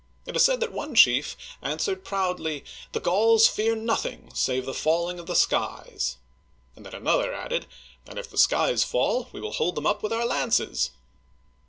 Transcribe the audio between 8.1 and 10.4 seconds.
if the skies fall, we will hold them up with our